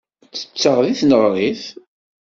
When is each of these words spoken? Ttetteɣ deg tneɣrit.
Ttetteɣ 0.31 0.77
deg 0.85 0.97
tneɣrit. 0.99 1.63